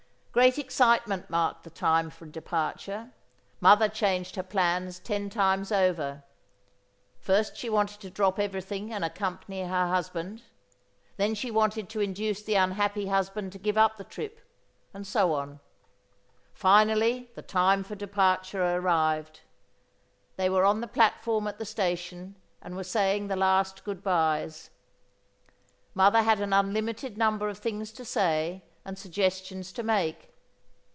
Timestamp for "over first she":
5.73-7.69